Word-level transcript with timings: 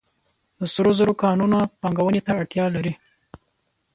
د 0.59 0.61
سرو 0.73 0.91
زرو 0.97 1.13
کانونه 1.23 1.57
پانګونې 1.81 2.21
ته 2.25 2.31
اړتیا 2.39 2.65
لري 2.75 2.93